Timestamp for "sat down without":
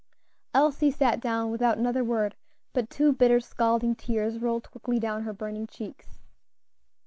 0.89-1.77